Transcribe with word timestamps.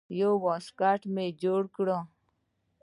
يو 0.19 0.31
واسکټ 0.47 1.01
مې 1.13 1.25
جوړ 1.41 1.61
کړ. 1.75 1.87